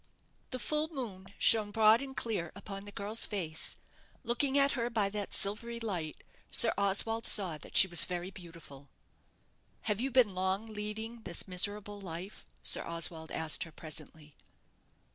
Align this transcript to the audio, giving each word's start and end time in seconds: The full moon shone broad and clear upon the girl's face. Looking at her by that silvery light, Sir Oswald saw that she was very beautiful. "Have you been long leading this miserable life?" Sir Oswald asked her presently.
The 0.49 0.57
full 0.57 0.87
moon 0.87 1.27
shone 1.37 1.69
broad 1.69 2.01
and 2.01 2.17
clear 2.17 2.51
upon 2.55 2.85
the 2.85 2.91
girl's 2.91 3.27
face. 3.27 3.75
Looking 4.23 4.57
at 4.57 4.71
her 4.71 4.89
by 4.89 5.09
that 5.11 5.31
silvery 5.31 5.79
light, 5.79 6.23
Sir 6.49 6.73
Oswald 6.75 7.27
saw 7.27 7.59
that 7.59 7.77
she 7.77 7.87
was 7.87 8.05
very 8.05 8.31
beautiful. 8.31 8.89
"Have 9.81 10.01
you 10.01 10.09
been 10.09 10.33
long 10.33 10.65
leading 10.65 11.21
this 11.21 11.47
miserable 11.47 12.01
life?" 12.01 12.47
Sir 12.63 12.83
Oswald 12.83 13.29
asked 13.29 13.61
her 13.61 13.71
presently. 13.71 14.33